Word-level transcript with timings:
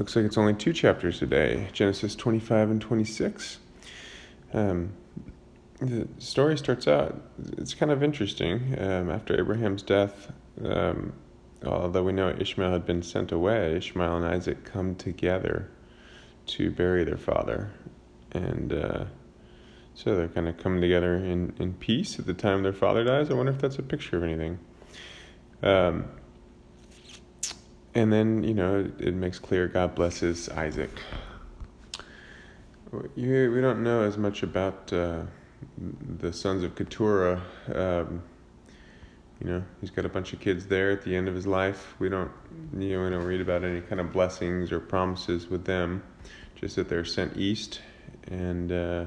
Looks 0.00 0.16
like 0.16 0.24
it's 0.24 0.38
only 0.38 0.54
two 0.54 0.72
chapters 0.72 1.18
today 1.18 1.68
Genesis 1.74 2.14
25 2.14 2.70
and 2.70 2.80
26. 2.80 3.58
Um, 4.54 4.94
the 5.78 6.08
story 6.16 6.56
starts 6.56 6.88
out, 6.88 7.20
it's 7.58 7.74
kind 7.74 7.92
of 7.92 8.02
interesting. 8.02 8.76
Um, 8.80 9.10
after 9.10 9.38
Abraham's 9.38 9.82
death, 9.82 10.32
um, 10.64 11.12
although 11.66 12.02
we 12.02 12.12
know 12.12 12.30
Ishmael 12.30 12.72
had 12.72 12.86
been 12.86 13.02
sent 13.02 13.30
away, 13.30 13.76
Ishmael 13.76 14.16
and 14.16 14.24
Isaac 14.24 14.64
come 14.64 14.94
together 14.94 15.68
to 16.46 16.70
bury 16.70 17.04
their 17.04 17.18
father. 17.18 17.70
And 18.32 18.72
uh, 18.72 19.04
so 19.92 20.16
they're 20.16 20.28
kind 20.28 20.48
of 20.48 20.56
coming 20.56 20.80
together 20.80 21.16
in, 21.16 21.52
in 21.58 21.74
peace 21.74 22.18
at 22.18 22.24
the 22.24 22.32
time 22.32 22.62
their 22.62 22.72
father 22.72 23.04
dies. 23.04 23.28
I 23.28 23.34
wonder 23.34 23.52
if 23.52 23.58
that's 23.58 23.78
a 23.78 23.82
picture 23.82 24.16
of 24.16 24.24
anything. 24.24 24.60
Um, 25.62 26.06
and 27.94 28.12
then, 28.12 28.44
you 28.44 28.54
know, 28.54 28.90
it, 28.98 29.14
makes 29.14 29.38
clear 29.38 29.66
God 29.66 29.94
blesses 29.94 30.48
Isaac. 30.48 30.90
You, 33.16 33.52
we 33.52 33.60
don't 33.60 33.82
know 33.82 34.02
as 34.02 34.16
much 34.16 34.42
about 34.42 34.92
uh, 34.92 35.22
the 36.18 36.32
sons 36.32 36.64
of 36.64 36.74
Keturah. 36.74 37.42
Um, 37.72 38.22
you 39.40 39.50
know, 39.50 39.64
he's 39.80 39.90
got 39.90 40.04
a 40.04 40.08
bunch 40.08 40.32
of 40.32 40.40
kids 40.40 40.66
there 40.66 40.90
at 40.90 41.02
the 41.02 41.16
end 41.16 41.26
of 41.26 41.34
his 41.34 41.46
life. 41.46 41.94
We 41.98 42.08
don't, 42.08 42.30
you 42.76 42.96
know, 42.96 43.04
we 43.04 43.10
don't 43.10 43.24
read 43.24 43.40
about 43.40 43.64
any 43.64 43.80
kind 43.80 44.00
of 44.00 44.12
blessings 44.12 44.70
or 44.70 44.80
promises 44.80 45.48
with 45.48 45.64
them, 45.64 46.02
just 46.56 46.76
that 46.76 46.88
they're 46.88 47.04
sent 47.04 47.36
east, 47.36 47.80
and 48.28 48.70
uh, 48.70 49.04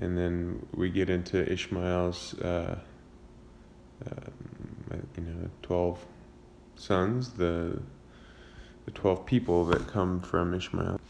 and 0.00 0.16
then 0.16 0.64
we 0.72 0.90
get 0.90 1.10
into 1.10 1.50
Ishmael's, 1.50 2.34
uh, 2.34 2.78
uh, 4.06 4.30
you 5.16 5.24
know, 5.24 5.50
twelve 5.62 6.04
sons, 6.78 7.30
the 7.32 7.80
the 8.84 8.90
twelve 8.92 9.26
people 9.26 9.64
that 9.66 9.86
come 9.86 10.20
from 10.20 10.54
Ishmael. 10.54 11.00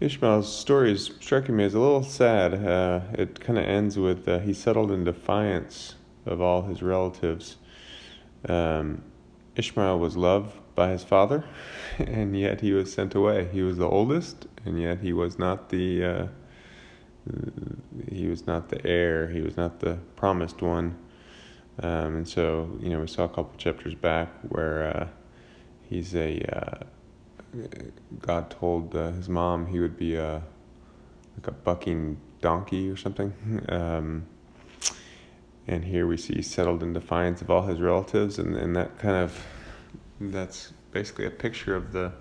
Ishmael's 0.00 0.56
story 0.56 0.92
is 0.92 1.10
striking 1.20 1.56
me 1.56 1.64
as 1.64 1.74
a 1.74 1.80
little 1.80 2.04
sad. 2.04 2.54
Uh, 2.54 3.00
it 3.12 3.40
kind 3.40 3.58
of 3.58 3.64
ends 3.64 3.98
with 3.98 4.28
uh, 4.28 4.38
he 4.38 4.54
settled 4.54 4.90
in 4.90 5.04
defiance 5.04 5.96
of 6.24 6.40
all 6.40 6.62
his 6.62 6.82
relatives. 6.82 7.56
Um, 8.48 9.02
Ishmael 9.56 9.98
was 9.98 10.16
loved 10.16 10.56
by 10.76 10.90
his 10.90 11.02
father, 11.02 11.44
and 11.98 12.38
yet 12.38 12.60
he 12.60 12.72
was 12.72 12.92
sent 12.92 13.14
away. 13.14 13.48
He 13.52 13.62
was 13.62 13.78
the 13.78 13.88
oldest, 13.88 14.46
and 14.64 14.80
yet 14.80 15.00
he 15.00 15.12
was 15.12 15.38
not 15.38 15.70
the 15.70 16.04
uh, 16.04 16.26
he 18.10 18.28
was 18.28 18.46
not 18.46 18.68
the 18.68 18.84
heir. 18.86 19.28
He 19.28 19.40
was 19.40 19.56
not 19.56 19.80
the 19.80 19.98
promised 20.16 20.62
one. 20.62 20.96
Um, 21.82 22.16
and 22.16 22.28
so, 22.28 22.76
you 22.80 22.88
know, 22.88 23.00
we 23.00 23.06
saw 23.06 23.24
a 23.24 23.28
couple 23.28 23.52
chapters 23.56 23.94
back 23.94 24.30
where 24.48 24.96
uh, 24.96 25.08
he's 25.88 26.14
a 26.14 26.40
uh, 26.52 26.84
God 28.20 28.50
told 28.50 28.94
uh, 28.94 29.12
his 29.12 29.28
mom 29.28 29.66
he 29.66 29.80
would 29.80 29.96
be 29.96 30.16
a 30.16 30.42
like 31.36 31.46
a 31.46 31.52
bucking 31.52 32.18
donkey 32.40 32.90
or 32.90 32.96
something. 32.96 33.32
Um, 33.68 34.26
and 35.66 35.84
here 35.84 36.06
we 36.06 36.16
see 36.16 36.40
settled 36.40 36.82
in 36.82 36.94
defiance 36.94 37.42
of 37.42 37.50
all 37.50 37.66
his 37.66 37.78
relatives, 37.78 38.38
and, 38.38 38.56
and 38.56 38.74
that 38.74 38.98
kind 38.98 39.16
of 39.16 39.44
that's 40.18 40.72
basically 40.92 41.26
a 41.26 41.30
picture 41.30 41.76
of 41.76 41.92
the 41.92 42.12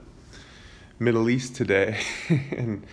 Middle 0.99 1.29
East 1.29 1.55
today, 1.55 1.97
and 2.29 2.85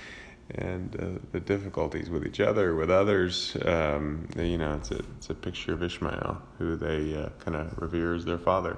and 0.50 0.97
uh, 1.00 1.20
the 1.33 1.41
difficulties 1.41 2.11
with 2.11 2.27
each 2.27 2.41
other, 2.41 2.75
with 2.75 2.91
others. 2.91 3.56
Um, 3.64 4.28
you 4.37 4.59
know, 4.59 4.75
it's 4.75 4.91
a 4.91 4.98
it's 5.17 5.31
a 5.31 5.34
picture 5.34 5.73
of 5.73 5.83
Ishmael, 5.83 6.42
who 6.59 6.77
they 6.77 7.17
uh, 7.17 7.31
kind 7.39 7.56
of 7.56 7.78
revere 7.78 8.14
as 8.14 8.25
their 8.25 8.39
father. 8.39 8.77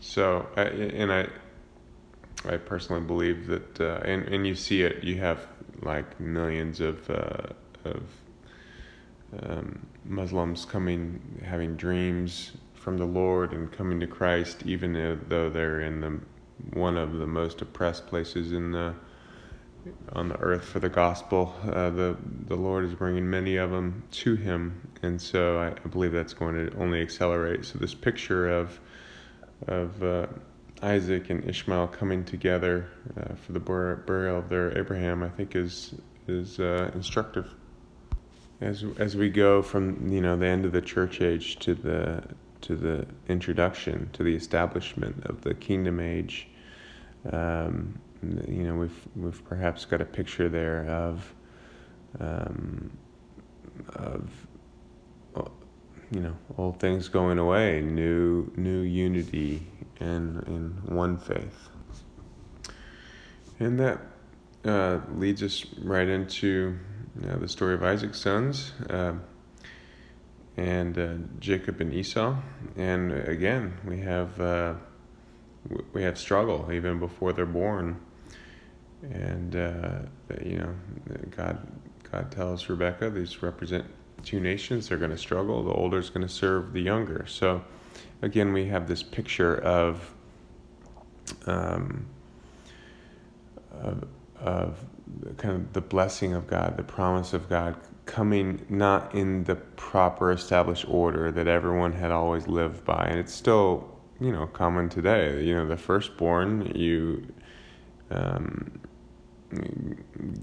So, 0.00 0.48
I, 0.56 0.62
and 0.62 1.12
I 1.12 1.28
I 2.44 2.56
personally 2.56 3.02
believe 3.02 3.46
that, 3.48 3.80
uh, 3.80 4.00
and 4.04 4.26
and 4.28 4.46
you 4.46 4.54
see 4.54 4.82
it. 4.82 5.02
You 5.04 5.18
have 5.18 5.46
like 5.82 6.18
millions 6.20 6.80
of 6.80 7.08
uh, 7.10 7.48
of 7.84 8.02
um, 9.42 9.86
Muslims 10.04 10.64
coming, 10.64 11.40
having 11.44 11.76
dreams 11.76 12.52
from 12.74 12.98
the 12.98 13.04
Lord 13.04 13.52
and 13.52 13.70
coming 13.70 14.00
to 14.00 14.06
Christ, 14.06 14.62
even 14.66 14.92
though 15.28 15.48
they're 15.48 15.80
in 15.80 16.00
the 16.00 16.20
one 16.74 16.96
of 16.96 17.14
the 17.14 17.26
most 17.26 17.60
oppressed 17.60 18.06
places 18.06 18.52
in 18.52 18.72
the 18.72 18.94
on 20.12 20.28
the 20.28 20.38
earth 20.38 20.64
for 20.64 20.80
the 20.80 20.88
gospel. 20.88 21.54
Uh, 21.64 21.90
the 21.90 22.16
the 22.46 22.56
Lord 22.56 22.84
is 22.84 22.94
bringing 22.94 23.28
many 23.28 23.56
of 23.56 23.70
them 23.70 24.02
to 24.12 24.36
Him, 24.36 24.88
and 25.02 25.20
so 25.20 25.58
I, 25.58 25.68
I 25.68 25.88
believe 25.88 26.12
that's 26.12 26.34
going 26.34 26.54
to 26.54 26.76
only 26.78 27.00
accelerate. 27.00 27.64
So 27.64 27.78
this 27.78 27.94
picture 27.94 28.48
of 28.48 28.78
of 29.66 30.02
uh, 30.02 30.26
Isaac 30.82 31.30
and 31.30 31.48
Ishmael 31.48 31.88
coming 31.88 32.24
together 32.24 32.88
uh, 33.16 33.34
for 33.34 33.52
the 33.52 33.60
bur- 33.60 33.96
burial 33.96 34.38
of 34.38 34.48
their 34.48 34.76
Abraham, 34.76 35.22
I 35.22 35.28
think 35.28 35.54
is 35.56 35.94
is 36.26 36.58
uh, 36.58 36.90
instructive. 36.94 37.54
As 38.60 38.84
as 38.98 39.16
we 39.16 39.30
go 39.30 39.62
from 39.62 40.08
you 40.12 40.20
know 40.20 40.36
the 40.36 40.46
end 40.46 40.64
of 40.64 40.72
the 40.72 40.82
church 40.82 41.20
age 41.20 41.58
to 41.60 41.74
the 41.74 42.22
to 42.62 42.76
the 42.76 43.06
introduction 43.28 44.08
to 44.12 44.22
the 44.22 44.34
establishment 44.34 45.24
of 45.26 45.40
the 45.42 45.54
kingdom 45.54 45.98
age, 45.98 46.48
um, 47.32 48.00
you 48.22 48.64
know 48.64 48.74
we've 48.74 49.08
we've 49.16 49.44
perhaps 49.44 49.84
got 49.84 50.00
a 50.00 50.04
picture 50.04 50.48
there 50.48 50.86
of 50.86 51.34
um, 52.20 52.96
of 53.94 54.30
you 56.12 56.20
know 56.20 56.36
old 56.58 56.78
things 56.78 57.08
going 57.08 57.38
away, 57.38 57.80
new 57.80 58.52
new 58.56 58.80
unity 58.80 59.66
and 59.98 60.46
in 60.46 60.94
one 60.94 61.16
faith. 61.16 61.70
And 63.58 63.78
that 63.80 64.00
uh, 64.64 65.00
leads 65.14 65.42
us 65.42 65.64
right 65.78 66.08
into 66.08 66.78
you 67.20 67.26
know, 67.26 67.36
the 67.36 67.48
story 67.48 67.74
of 67.74 67.82
Isaac's 67.82 68.20
sons 68.20 68.72
uh, 68.90 69.14
and 70.56 70.98
uh, 70.98 71.14
Jacob 71.38 71.80
and 71.80 71.94
Esau. 71.94 72.36
And 72.76 73.12
again, 73.12 73.74
we 73.86 74.00
have 74.00 74.38
uh, 74.40 74.74
we 75.92 76.02
have 76.02 76.18
struggle 76.18 76.70
even 76.72 76.98
before 76.98 77.32
they're 77.32 77.46
born. 77.46 78.00
And 79.02 79.56
uh, 79.56 79.98
you 80.44 80.58
know, 80.58 80.74
God 81.30 81.66
God 82.10 82.30
tells 82.30 82.68
Rebecca 82.68 83.10
these 83.10 83.42
represent 83.42 83.86
two 84.22 84.38
nations. 84.38 84.88
They're 84.88 84.98
going 84.98 85.10
to 85.10 85.18
struggle. 85.18 85.62
The 85.64 85.72
older 85.72 85.98
is 85.98 86.10
going 86.10 86.26
to 86.26 86.32
serve 86.32 86.72
the 86.72 86.80
younger. 86.80 87.24
So 87.26 87.64
again, 88.20 88.52
we 88.52 88.66
have 88.66 88.86
this 88.86 89.02
picture 89.02 89.56
of, 89.62 90.14
um, 91.46 92.06
of, 93.72 94.06
of 94.40 94.78
kind 95.38 95.54
of 95.54 95.72
the 95.72 95.80
blessing 95.80 96.34
of 96.34 96.46
God, 96.46 96.76
the 96.76 96.82
promise 96.82 97.32
of 97.32 97.48
God 97.48 97.76
coming 98.04 98.64
not 98.68 99.14
in 99.14 99.44
the 99.44 99.54
proper 99.54 100.32
established 100.32 100.84
order 100.88 101.30
that 101.32 101.46
everyone 101.46 101.92
had 101.92 102.10
always 102.10 102.46
lived 102.46 102.84
by. 102.84 103.04
And 103.04 103.18
it's 103.18 103.32
still, 103.32 103.88
you 104.20 104.32
know, 104.32 104.46
common 104.46 104.88
today. 104.88 105.42
You 105.44 105.54
know, 105.54 105.66
the 105.66 105.76
firstborn, 105.76 106.72
you 106.74 107.26
um, 108.10 108.80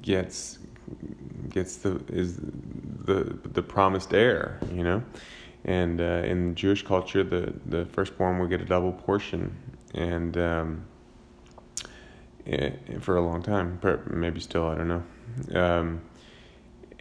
gets 0.01 0.59
gets 1.49 1.77
the 1.77 2.01
is 2.09 2.37
the 2.37 3.37
the 3.43 3.61
promised 3.61 4.13
heir, 4.13 4.59
you 4.73 4.83
know. 4.83 5.03
And 5.65 5.99
uh, 5.99 6.23
in 6.25 6.55
Jewish 6.55 6.85
culture, 6.85 7.23
the, 7.23 7.53
the 7.65 7.85
firstborn 7.87 8.39
will 8.39 8.47
get 8.47 8.61
a 8.61 8.65
double 8.65 8.93
portion, 8.93 9.55
and 9.93 10.37
um, 10.37 10.85
it, 12.45 12.79
eh, 12.87 12.99
for 12.99 13.17
a 13.17 13.21
long 13.21 13.43
time, 13.43 13.79
maybe 14.09 14.39
still, 14.39 14.67
I 14.67 14.75
don't 14.75 14.87
know. 14.87 15.03
Um, 15.61 16.01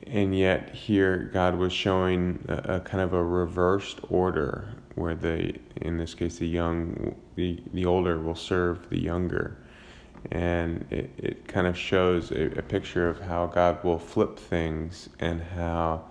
and 0.06 0.36
yet, 0.36 0.74
here 0.74 1.30
God 1.32 1.56
was 1.56 1.72
showing 1.72 2.44
a, 2.48 2.76
a, 2.76 2.80
kind 2.80 3.02
of 3.02 3.12
a 3.12 3.22
reversed 3.22 4.00
order, 4.08 4.74
where 4.96 5.14
the, 5.14 5.54
in 5.76 5.96
this 5.96 6.14
case, 6.14 6.38
the 6.38 6.48
young, 6.48 7.14
the 7.36 7.62
the 7.72 7.86
older 7.86 8.18
will 8.18 8.34
serve 8.34 8.90
the 8.90 8.98
younger, 8.98 9.56
and 10.30 10.86
it, 10.90 11.10
it 11.16 11.48
kind 11.48 11.66
of 11.66 11.76
shows 11.76 12.30
a, 12.30 12.58
a 12.58 12.62
picture 12.62 13.08
of 13.08 13.20
how 13.20 13.46
God 13.46 13.82
will 13.84 13.98
flip 13.98 14.38
things 14.38 15.08
and 15.20 15.42
how 15.42 16.04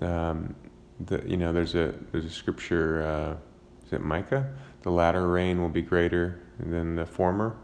um, 0.00 0.54
the 1.00 1.22
you 1.26 1.36
know 1.36 1.52
there's 1.52 1.74
a 1.74 1.94
there's 2.12 2.24
a 2.24 2.30
scripture 2.30 3.02
uh, 3.02 3.36
is 3.86 3.92
it 3.92 4.02
Micah? 4.02 4.52
The 4.82 4.90
latter 4.90 5.28
rain 5.28 5.60
will 5.60 5.68
be 5.68 5.82
greater 5.82 6.40
than 6.58 6.96
the 6.96 7.06
former. 7.06 7.56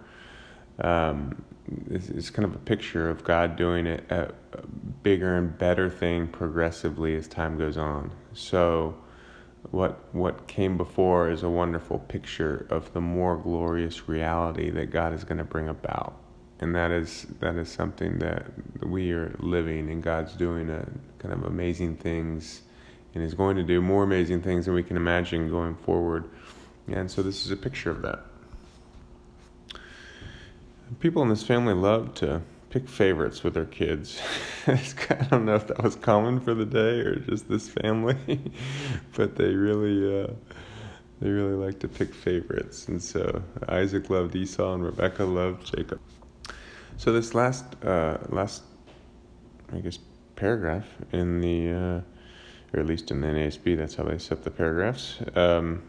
Um, 0.80 1.42
it's, 1.90 2.08
it's, 2.08 2.30
kind 2.30 2.44
of 2.46 2.54
a 2.54 2.58
picture 2.58 3.10
of 3.10 3.24
God 3.24 3.56
doing 3.56 3.86
a, 3.86 4.00
a 4.10 4.66
bigger 5.02 5.36
and 5.36 5.56
better 5.58 5.90
thing 5.90 6.28
progressively 6.28 7.16
as 7.16 7.26
time 7.26 7.58
goes 7.58 7.76
on. 7.76 8.12
So 8.32 8.94
what 9.70 10.14
what 10.14 10.46
came 10.46 10.76
before 10.76 11.30
is 11.30 11.42
a 11.42 11.48
wonderful 11.48 11.98
picture 11.98 12.66
of 12.70 12.92
the 12.92 13.00
more 13.00 13.36
glorious 13.36 14.08
reality 14.08 14.70
that 14.70 14.90
God 14.90 15.12
is 15.12 15.24
going 15.24 15.38
to 15.38 15.44
bring 15.44 15.68
about 15.68 16.16
and 16.60 16.74
that 16.74 16.90
is 16.90 17.26
that 17.40 17.56
is 17.56 17.68
something 17.68 18.18
that 18.18 18.46
we 18.84 19.12
are 19.12 19.34
living 19.38 19.90
and 19.90 20.02
God's 20.02 20.32
doing 20.34 20.70
a 20.70 20.88
kind 21.18 21.32
of 21.32 21.44
amazing 21.44 21.96
things 21.96 22.62
and 23.14 23.22
is 23.22 23.34
going 23.34 23.56
to 23.56 23.62
do 23.62 23.80
more 23.80 24.02
amazing 24.04 24.42
things 24.42 24.66
than 24.66 24.74
we 24.74 24.82
can 24.82 24.96
imagine 24.96 25.48
going 25.48 25.74
forward. 25.74 26.24
And 26.88 27.10
so 27.10 27.22
this 27.22 27.44
is 27.44 27.50
a 27.50 27.56
picture 27.56 27.90
of 27.90 28.02
that. 28.02 28.20
people 31.00 31.22
in 31.22 31.28
this 31.28 31.42
family 31.42 31.74
love 31.74 32.14
to 32.14 32.42
pick 32.70 32.88
favorites 32.88 33.42
with 33.42 33.54
their 33.54 33.64
kids. 33.64 34.20
I 34.66 34.78
don't 35.30 35.44
know 35.44 35.54
if 35.54 35.66
that 35.68 35.82
was 35.82 35.96
common 35.96 36.40
for 36.40 36.54
the 36.54 36.66
day 36.66 37.00
or 37.00 37.16
just 37.16 37.48
this 37.48 37.68
family, 37.68 38.40
but 39.16 39.36
they 39.36 39.54
really 39.54 40.22
uh, 40.22 40.32
they 41.20 41.30
really 41.30 41.54
like 41.54 41.78
to 41.80 41.88
pick 41.88 42.14
favorites. 42.14 42.88
And 42.88 43.02
so 43.02 43.42
Isaac 43.68 44.10
loved 44.10 44.36
Esau 44.36 44.74
and 44.74 44.84
Rebecca 44.84 45.24
loved 45.24 45.74
Jacob. 45.74 46.00
So 46.96 47.12
this 47.12 47.34
last 47.34 47.64
uh, 47.84 48.18
last 48.28 48.62
I 49.72 49.78
guess 49.78 49.98
paragraph 50.36 50.86
in 51.12 51.40
the 51.40 51.70
uh, 51.70 52.00
or 52.74 52.80
at 52.80 52.86
least 52.86 53.10
in 53.10 53.20
the 53.20 53.28
NASB, 53.28 53.76
that's 53.76 53.94
how 53.94 54.04
they 54.04 54.18
set 54.18 54.44
the 54.44 54.50
paragraphs. 54.50 55.18
Um, 55.34 55.82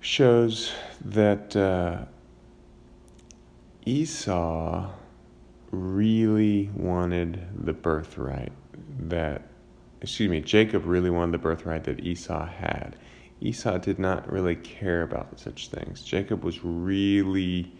shows 0.00 0.72
that 1.04 1.54
uh, 1.54 2.04
Esau 3.86 4.90
really 5.72 6.70
wanted 6.74 7.48
the 7.64 7.72
birthright 7.72 8.52
that, 8.98 9.48
excuse 10.00 10.30
me, 10.30 10.40
Jacob 10.40 10.84
really 10.84 11.10
wanted 11.10 11.32
the 11.32 11.38
birthright 11.38 11.84
that 11.84 12.00
Esau 12.00 12.46
had. 12.46 12.96
Esau 13.40 13.78
did 13.78 13.98
not 13.98 14.30
really 14.30 14.54
care 14.54 15.02
about 15.02 15.40
such 15.40 15.68
things. 15.68 16.02
Jacob 16.02 16.44
was 16.44 16.62
really 16.62 17.72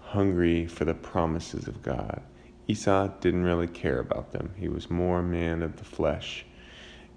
hungry 0.00 0.66
for 0.66 0.84
the 0.84 0.94
promises 0.94 1.68
of 1.68 1.80
God. 1.82 2.20
Esau 2.66 3.08
didn't 3.20 3.44
really 3.44 3.68
care 3.68 4.00
about 4.00 4.32
them. 4.32 4.52
He 4.56 4.68
was 4.68 4.90
more 4.90 5.20
a 5.20 5.22
man 5.22 5.62
of 5.62 5.76
the 5.76 5.84
flesh. 5.84 6.44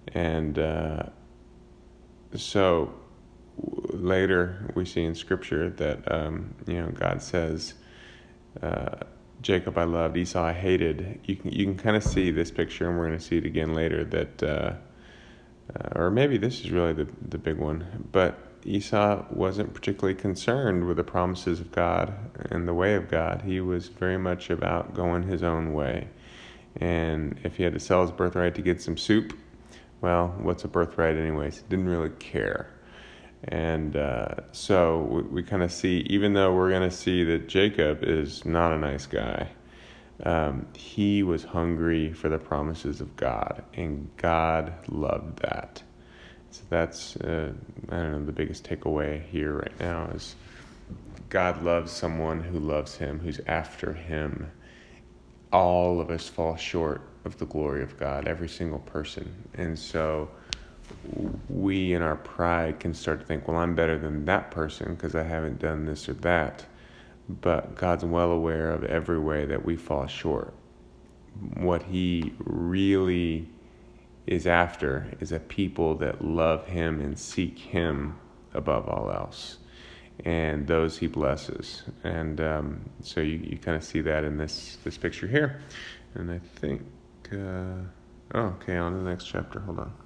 And 0.10 0.58
uh, 0.60 1.04
so 2.36 2.94
later 3.58 4.72
we 4.76 4.86
see 4.86 5.04
in 5.04 5.16
Scripture 5.16 5.70
that, 5.72 6.12
um, 6.12 6.54
you 6.68 6.82
know, 6.82 6.90
God 6.92 7.22
says, 7.22 7.74
uh, 8.62 8.96
Jacob 9.44 9.78
I 9.78 9.84
loved, 9.84 10.18
Esau 10.18 10.44
I 10.44 10.54
hated. 10.54 11.20
You 11.26 11.36
can 11.36 11.52
you 11.52 11.66
can 11.66 11.78
kind 11.78 11.96
of 11.96 12.04
see 12.04 12.32
this 12.32 12.50
picture, 12.50 12.90
and 12.90 12.98
we're 12.98 13.08
going 13.08 13.20
to 13.20 13.24
see 13.24 13.38
it 13.38 13.46
again 13.46 13.74
later. 13.74 14.04
That, 14.04 14.44
uh, 14.44 14.74
uh, 15.76 16.00
or 16.00 16.10
maybe 16.10 16.38
this 16.38 16.62
is 16.62 16.72
really 16.72 16.94
the 16.94 17.08
the 17.28 17.38
big 17.38 17.58
one. 17.58 18.08
But 18.12 18.40
Esau 18.66 19.26
wasn't 19.30 19.74
particularly 19.74 20.16
concerned 20.16 20.88
with 20.88 20.98
the 20.98 21.04
promises 21.04 21.60
of 21.60 21.72
God 21.72 22.14
and 22.52 22.68
the 22.68 22.74
way 22.74 22.96
of 22.96 23.10
God. 23.10 23.42
He 23.46 23.60
was 23.60 23.90
very 23.90 24.18
much 24.18 24.50
about 24.50 24.94
going 24.94 25.24
his 25.24 25.44
own 25.44 25.74
way. 25.74 26.08
And 26.78 27.40
if 27.44 27.58
he 27.58 27.64
had 27.64 27.74
to 27.74 27.80
sell 27.80 28.02
his 28.02 28.12
birthright 28.12 28.56
to 28.56 28.62
get 28.62 28.82
some 28.82 28.98
soup, 28.98 29.38
well, 30.02 30.34
what's 30.40 30.64
a 30.64 30.68
birthright 30.68 31.18
anyways? 31.18 31.58
He 31.58 31.64
didn't 31.70 31.90
really 31.90 32.10
care. 32.12 32.70
And 33.46 33.96
uh, 33.96 34.36
so 34.52 35.00
we, 35.10 35.22
we 35.24 35.44
kind 35.44 35.64
of 35.64 35.72
see, 35.72 36.06
even 36.10 36.34
though 36.34 36.54
we're 36.54 36.70
going 36.70 36.90
to 36.90 36.96
see 36.96 37.24
that 37.26 37.48
Jacob 37.48 38.04
is 38.04 38.46
not 38.46 38.72
a 38.72 38.78
nice 38.78 39.06
guy, 39.06 39.50
um, 40.24 40.68
he 40.74 41.24
was 41.24 41.44
hungry 41.44 42.14
for 42.14 42.30
the 42.30 42.38
promises 42.38 43.02
of 43.02 43.16
God, 43.16 43.64
and 43.74 44.10
God 44.18 44.74
loved 44.88 45.40
that. 45.42 45.84
So 46.52 46.62
that's, 46.70 47.16
uh, 47.18 47.52
I 47.90 47.96
don't 47.96 48.12
know, 48.12 48.26
the 48.26 48.32
biggest 48.32 48.64
takeaway 48.64 49.24
here 49.24 49.54
right 49.54 49.80
now 49.80 50.06
is 50.14 50.36
God 51.30 51.64
loves 51.64 51.92
someone 51.92 52.42
who 52.42 52.60
loves 52.60 52.96
him, 52.96 53.20
who's 53.20 53.42
after 53.48 53.92
him. 53.92 54.52
All 55.52 56.00
of 56.00 56.12
us 56.12 56.30
fall 56.30 56.56
short 56.56 57.02
of 57.26 57.38
the 57.40 57.46
glory 57.46 57.82
of 57.82 57.98
God, 57.98 58.28
every 58.28 58.48
single 58.48 58.80
person. 58.80 59.34
And 59.56 59.78
so, 59.78 60.30
we 61.50 61.94
in 61.94 62.02
our 62.02 62.16
pride 62.16 62.80
can 62.80 62.94
start 62.94 63.20
to 63.20 63.26
think, 63.26 63.48
well, 63.48 63.58
I'm 63.58 63.76
better 63.76 63.98
than 63.98 64.26
that 64.26 64.52
person 64.52 64.96
because 64.96 65.16
I 65.16 65.24
haven't 65.24 65.60
done 65.60 65.86
this 65.86 66.08
or 66.10 66.14
that. 66.14 66.66
But 67.30 67.76
God's 67.76 68.04
well 68.04 68.32
aware 68.32 68.72
of 68.72 68.84
every 68.84 69.20
way 69.20 69.46
that 69.46 69.64
we 69.64 69.76
fall 69.76 70.08
short. 70.08 70.54
What 71.56 71.84
He 71.84 72.34
really 72.40 73.48
is 74.28 74.46
after 74.48 75.12
is 75.20 75.32
a 75.32 75.40
people 75.40 75.96
that 75.96 76.24
love 76.24 76.68
Him 76.68 77.00
and 77.00 77.18
seek 77.18 77.58
Him 77.58 78.18
above 78.54 78.88
all 78.88 79.12
else. 79.12 79.58
And 80.26 80.68
those 80.68 80.98
He 80.98 81.08
blesses. 81.08 81.84
And 82.04 82.40
um, 82.42 82.90
so 83.02 83.22
you, 83.22 83.38
you 83.38 83.58
kind 83.58 83.78
of 83.78 83.84
see 83.84 84.02
that 84.02 84.24
in 84.24 84.38
this, 84.38 84.78
this 84.84 84.98
picture 84.98 85.28
here. 85.28 85.62
And 86.16 86.32
I 86.32 86.40
think, 86.40 86.82
uh, 87.32 87.88
oh, 88.36 88.56
okay, 88.62 88.78
on 88.78 88.92
to 88.92 89.00
the 89.00 89.10
next 89.10 89.26
chapter. 89.26 89.60
Hold 89.62 89.80
on. 89.80 90.03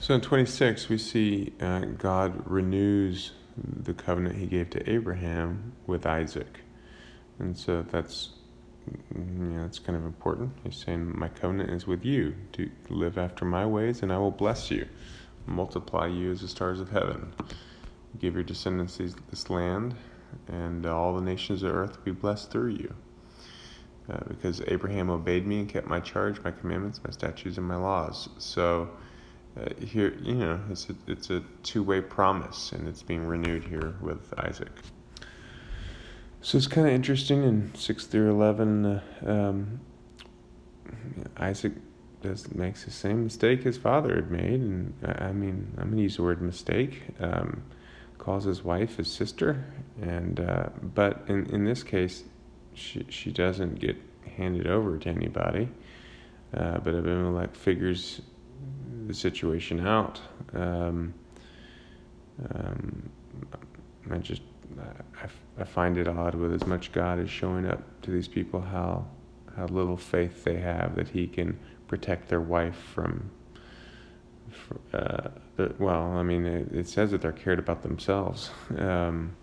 So 0.00 0.14
in 0.14 0.20
26, 0.20 0.88
we 0.88 0.98
see 0.98 1.52
uh, 1.60 1.80
God 1.80 2.42
renews 2.48 3.32
the 3.56 3.94
covenant 3.94 4.36
he 4.36 4.46
gave 4.46 4.70
to 4.70 4.90
Abraham 4.90 5.72
with 5.86 6.06
Isaac. 6.06 6.60
And 7.38 7.56
so 7.56 7.82
that's 7.82 8.30
you 9.14 9.20
know, 9.20 9.62
that's 9.62 9.78
kind 9.78 9.96
of 9.96 10.04
important. 10.04 10.52
He's 10.62 10.76
saying, 10.76 11.18
My 11.18 11.28
covenant 11.28 11.70
is 11.70 11.86
with 11.86 12.04
you 12.04 12.34
to 12.52 12.70
live 12.88 13.18
after 13.18 13.44
my 13.44 13.66
ways, 13.66 14.02
and 14.02 14.12
I 14.12 14.18
will 14.18 14.30
bless 14.30 14.70
you, 14.70 14.86
multiply 15.46 16.06
you 16.06 16.30
as 16.30 16.40
the 16.40 16.48
stars 16.48 16.80
of 16.80 16.90
heaven, 16.90 17.32
give 18.18 18.34
your 18.34 18.44
descendants 18.44 18.98
this 18.98 19.50
land, 19.50 19.94
and 20.48 20.86
all 20.86 21.14
the 21.14 21.22
nations 21.22 21.62
of 21.62 21.74
earth 21.74 22.04
be 22.04 22.12
blessed 22.12 22.50
through 22.50 22.70
you. 22.70 22.94
Uh, 24.08 24.20
because 24.28 24.62
Abraham 24.68 25.10
obeyed 25.10 25.46
me 25.46 25.58
and 25.58 25.68
kept 25.68 25.88
my 25.88 25.98
charge, 25.98 26.40
my 26.44 26.52
commandments, 26.52 27.00
my 27.02 27.10
statutes, 27.10 27.56
and 27.56 27.66
my 27.66 27.74
laws. 27.74 28.28
So, 28.38 28.88
uh, 29.58 29.84
here, 29.84 30.14
you 30.22 30.34
know, 30.34 30.60
it's 30.70 30.88
a, 30.90 30.94
it's 31.06 31.30
a 31.30 31.42
two 31.62 31.82
way 31.82 32.00
promise, 32.00 32.72
and 32.72 32.86
it's 32.86 33.02
being 33.02 33.26
renewed 33.26 33.64
here 33.64 33.94
with 34.00 34.32
Isaac. 34.38 34.72
So 36.42 36.58
it's 36.58 36.66
kind 36.66 36.86
of 36.86 36.92
interesting 36.92 37.42
in 37.42 37.74
6 37.74 38.06
through 38.06 38.30
11, 38.30 38.86
uh, 38.86 39.00
um, 39.26 39.80
Isaac 41.38 41.72
does 42.22 42.52
makes 42.54 42.84
the 42.84 42.90
same 42.90 43.24
mistake 43.24 43.62
his 43.62 43.76
father 43.76 44.14
had 44.14 44.30
made, 44.30 44.60
and 44.60 44.94
I 45.04 45.32
mean, 45.32 45.74
I'm 45.78 45.90
gonna 45.90 46.02
use 46.02 46.16
the 46.16 46.22
word 46.22 46.40
mistake. 46.40 47.02
Um, 47.20 47.62
calls 48.18 48.44
his 48.44 48.64
wife 48.64 48.96
his 48.96 49.12
sister, 49.12 49.64
and 50.00 50.40
uh, 50.40 50.68
but 50.82 51.24
in 51.28 51.46
in 51.46 51.64
this 51.64 51.82
case, 51.82 52.24
she 52.74 53.06
she 53.08 53.30
doesn't 53.30 53.78
get 53.78 53.96
handed 54.36 54.66
over 54.66 54.98
to 54.98 55.08
anybody. 55.08 55.68
Uh, 56.54 56.78
but 56.78 56.94
Abimelech 56.94 57.54
figures 57.54 58.20
the 59.06 59.14
situation 59.14 59.86
out. 59.86 60.20
Um, 60.52 61.14
um, 62.54 63.10
I 64.10 64.18
just 64.18 64.42
I, 65.22 65.28
I 65.60 65.64
find 65.64 65.96
it 65.96 66.08
odd 66.08 66.34
with 66.34 66.52
as 66.52 66.66
much 66.66 66.92
God 66.92 67.18
is 67.18 67.30
showing 67.30 67.66
up 67.66 67.82
to 68.02 68.10
these 68.10 68.28
people 68.28 68.60
how 68.60 69.06
how 69.56 69.66
little 69.66 69.96
faith 69.96 70.44
they 70.44 70.58
have 70.58 70.96
that 70.96 71.08
He 71.08 71.26
can 71.26 71.58
protect 71.88 72.28
their 72.28 72.40
wife 72.40 72.76
from. 72.94 73.30
Uh, 74.92 75.28
the, 75.56 75.74
well, 75.78 76.12
I 76.12 76.22
mean, 76.22 76.46
it, 76.46 76.72
it, 76.72 76.88
says 76.88 77.10
that 77.10 77.22
they're 77.22 77.32
cared 77.32 77.58
about 77.58 77.82
themselves. 77.82 78.50
Um, 78.78 79.36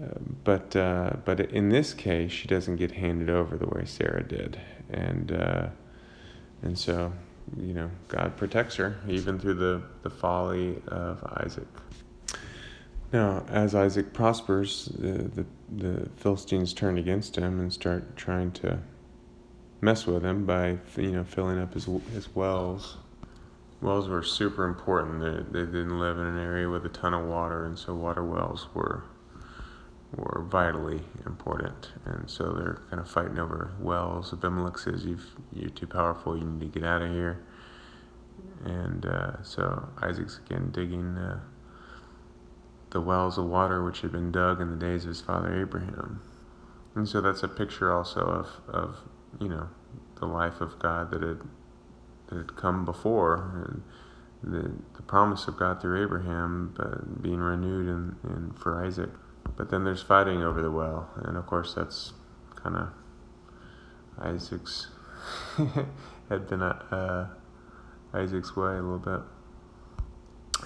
uh, 0.00 0.06
but 0.44 0.74
uh, 0.76 1.16
but 1.24 1.40
in 1.40 1.68
this 1.68 1.92
case, 1.92 2.30
she 2.32 2.48
doesn't 2.48 2.76
get 2.76 2.92
handed 2.92 3.28
over 3.28 3.56
the 3.56 3.66
way 3.66 3.84
Sarah 3.84 4.22
did, 4.22 4.58
and 4.90 5.32
uh, 5.32 5.66
and 6.62 6.78
so 6.78 7.12
you 7.56 7.74
know, 7.74 7.90
God 8.08 8.36
protects 8.36 8.76
her 8.76 8.98
even 9.08 9.38
through 9.38 9.54
the, 9.54 9.82
the 10.02 10.10
folly 10.10 10.82
of 10.88 11.22
Isaac. 11.44 11.66
Now, 13.12 13.44
as 13.48 13.74
Isaac 13.74 14.12
prospers, 14.14 14.86
the, 14.98 15.30
the, 15.34 15.46
the 15.76 16.08
Philistines 16.16 16.72
turn 16.72 16.96
against 16.96 17.36
him 17.36 17.60
and 17.60 17.72
start 17.72 18.16
trying 18.16 18.52
to 18.52 18.78
mess 19.82 20.06
with 20.06 20.24
him 20.24 20.46
by, 20.46 20.78
you 20.96 21.10
know, 21.10 21.24
filling 21.24 21.58
up 21.58 21.74
his, 21.74 21.88
his 22.12 22.34
wells. 22.34 22.96
Wells 23.82 24.08
were 24.08 24.22
super 24.22 24.64
important. 24.64 25.20
They, 25.20 25.60
they 25.60 25.66
didn't 25.66 25.98
live 25.98 26.16
in 26.16 26.24
an 26.24 26.38
area 26.38 26.70
with 26.70 26.86
a 26.86 26.88
ton 26.88 27.12
of 27.12 27.26
water, 27.26 27.66
and 27.66 27.78
so 27.78 27.94
water 27.94 28.24
wells 28.24 28.68
were 28.72 28.82
were 28.82 29.04
vitally 30.52 31.00
important. 31.24 31.92
And 32.04 32.28
so 32.28 32.52
they're 32.52 32.82
kind 32.90 33.00
of 33.00 33.10
fighting 33.10 33.38
over 33.38 33.72
wells. 33.80 34.34
Abimelech 34.34 34.76
says, 34.76 35.04
You've, 35.04 35.34
You're 35.52 35.70
too 35.70 35.86
powerful, 35.86 36.36
you 36.36 36.44
need 36.44 36.72
to 36.72 36.80
get 36.80 36.86
out 36.86 37.00
of 37.00 37.10
here. 37.10 37.42
And 38.64 39.06
uh, 39.06 39.42
so 39.42 39.88
Isaac's 40.02 40.38
again 40.44 40.70
digging 40.70 41.16
uh, 41.16 41.40
the 42.90 43.00
wells 43.00 43.38
of 43.38 43.46
water 43.46 43.82
which 43.82 44.02
had 44.02 44.12
been 44.12 44.30
dug 44.30 44.60
in 44.60 44.70
the 44.70 44.76
days 44.76 45.04
of 45.04 45.08
his 45.08 45.22
father 45.22 45.58
Abraham. 45.58 46.20
And 46.94 47.08
so 47.08 47.22
that's 47.22 47.42
a 47.42 47.48
picture 47.48 47.90
also 47.90 48.20
of, 48.20 48.48
of 48.68 48.96
you 49.40 49.48
know, 49.48 49.70
the 50.20 50.26
life 50.26 50.60
of 50.60 50.78
God 50.78 51.10
that 51.12 51.22
had, 51.22 51.40
that 52.28 52.36
had 52.36 52.56
come 52.56 52.84
before. 52.84 53.64
And, 53.66 53.82
the, 54.44 54.72
the 54.96 55.02
promise 55.02 55.46
of 55.46 55.56
God 55.56 55.80
through 55.80 56.02
Abraham 56.02 56.74
but 56.76 57.22
being 57.22 57.38
renewed 57.38 57.86
in, 57.88 58.16
in 58.24 58.52
for 58.54 58.84
Isaac. 58.84 59.10
But 59.56 59.70
then 59.70 59.84
there's 59.84 60.02
fighting 60.02 60.42
over 60.42 60.62
the 60.62 60.70
well, 60.70 61.10
and 61.16 61.36
of 61.36 61.46
course 61.46 61.74
that's 61.74 62.12
kind 62.56 62.76
of 62.76 62.88
Isaac's 64.18 64.88
had 66.28 66.48
been 66.48 66.62
uh, 66.62 67.28
Isaac's 68.14 68.56
way 68.56 68.72
a 68.72 68.82
little 68.82 68.98
bit. 68.98 69.20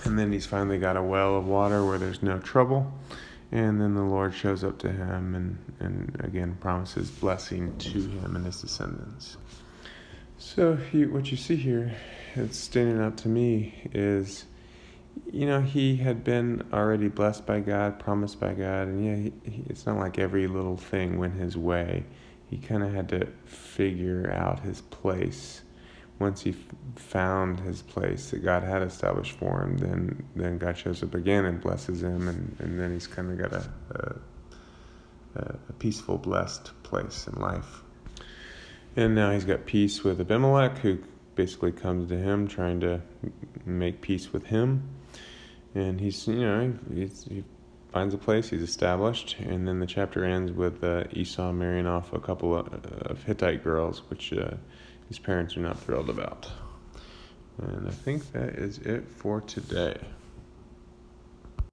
And 0.05 0.19
then 0.19 0.33
he's 0.33 0.47
finally 0.47 0.79
got 0.79 0.97
a 0.97 1.03
well 1.03 1.37
of 1.37 1.47
water 1.47 1.85
where 1.85 1.99
there's 1.99 2.23
no 2.23 2.39
trouble, 2.39 2.93
And 3.51 3.81
then 3.81 3.95
the 3.95 4.03
Lord 4.03 4.35
shows 4.35 4.63
up 4.63 4.79
to 4.81 4.93
him 4.93 5.35
and, 5.35 5.59
and 5.81 6.21
again 6.25 6.57
promises 6.61 7.11
blessing 7.11 7.77
to 7.79 8.01
him 8.01 8.37
and 8.37 8.45
his 8.45 8.61
descendants. 8.61 9.37
So 10.39 10.77
he, 10.77 11.07
what 11.07 11.31
you 11.31 11.37
see 11.37 11.57
here, 11.57 11.95
it's 12.35 12.59
standing 12.59 13.01
out 13.01 13.17
to 13.19 13.29
me 13.29 13.89
is, 13.93 14.45
you 15.33 15.47
know, 15.47 15.61
he 15.61 15.97
had 15.97 16.25
been 16.25 16.65
already 16.73 17.09
blessed 17.09 17.47
by 17.47 17.61
God, 17.61 17.99
promised 17.99 18.41
by 18.41 18.55
God, 18.55 18.89
and 18.89 19.05
yeah, 19.05 19.17
he, 19.17 19.51
he, 19.51 19.65
it's 19.69 19.87
not 19.87 19.99
like 19.99 20.19
every 20.19 20.47
little 20.47 20.77
thing 20.77 21.19
went 21.19 21.35
his 21.35 21.57
way. 21.57 22.05
He 22.49 22.59
kind 22.59 22.83
of 22.83 22.93
had 22.93 23.09
to 23.11 23.27
figure 23.45 24.31
out 24.33 24.61
his 24.61 24.81
place. 24.83 25.63
Once 26.19 26.43
he 26.43 26.51
f- 26.51 26.57
found 26.95 27.61
his 27.61 27.83
place 27.83 28.31
that 28.31 28.39
God 28.39 28.63
had 28.63 28.83
established 28.83 29.33
for 29.33 29.63
him, 29.63 29.77
then 29.77 30.25
then 30.35 30.57
God 30.59 30.79
shows 30.79 31.03
up 31.03 31.15
again 31.15 31.45
and 31.45 31.61
blesses 31.61 32.03
him, 32.03 32.29
and, 32.29 32.57
and 32.59 32.79
then 32.81 32.93
he's 32.93 33.07
kind 33.07 33.31
of 33.31 33.51
got 33.51 33.53
a, 33.53 33.71
a 33.95 34.17
a 35.37 35.73
peaceful, 35.79 36.19
blessed 36.19 36.71
place 36.83 37.27
in 37.27 37.41
life. 37.41 37.83
And 38.97 39.15
now 39.15 39.33
he's 39.33 39.45
got 39.45 39.67
peace 39.67 40.03
with 40.03 40.21
Abimelech, 40.21 40.79
who 40.79 40.99
basically 41.35 41.73
comes 41.73 42.09
to 42.09 42.17
him 42.17 42.49
trying 42.49 42.81
to 42.81 43.03
make 43.67 44.01
peace 44.01 44.33
with 44.33 44.47
him. 44.47 44.89
And 45.77 46.01
he's, 46.01 46.27
you 46.27 46.41
know, 46.41 46.73
he's, 46.93 47.25
he 47.25 47.45
finds 47.93 48.15
a 48.15 48.19
place, 48.19 48.49
he's 48.49 48.63
established. 48.63 49.37
And 49.41 49.69
then 49.69 49.79
the 49.79 49.87
chapter 49.87 50.25
ends 50.25 50.51
with 50.51 50.83
uh, 50.83 51.05
Esau 51.13 51.53
marrying 51.53 51.87
off 51.87 52.15
a 52.15 52.19
couple 52.19 52.57
of, 52.57 52.67
of 53.03 53.23
Hittite 53.25 53.63
girls, 53.63 54.01
which 54.09 54.33
uh, 54.33 54.55
his 55.09 55.19
parents 55.19 55.55
are 55.55 55.61
not 55.61 55.79
thrilled 55.79 56.09
about. 56.09 56.51
And 57.59 57.87
I 57.87 57.91
think 57.91 58.33
that 58.33 58.55
is 58.55 58.79
it 58.79 59.07
for 59.07 59.43
today. 59.43 59.99